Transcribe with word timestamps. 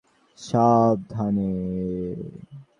সাবধানে। 0.37 1.51